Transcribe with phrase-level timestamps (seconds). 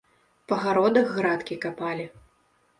[0.51, 2.11] Па гародах градкі капалі.